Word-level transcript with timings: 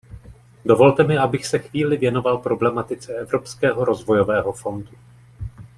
Dovolte 0.65 1.03
mi, 1.03 1.17
abych 1.17 1.45
se 1.47 1.59
chvíli 1.59 1.97
věnoval 1.97 2.37
problematice 2.37 3.13
Evropského 3.13 3.85
rozvojového 3.85 4.51
fondu. 4.51 4.89